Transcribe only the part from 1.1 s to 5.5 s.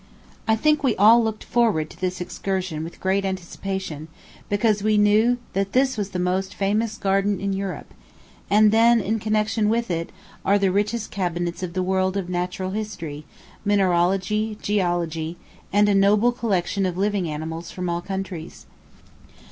looked forward to this excursion with great anticipation, because we knew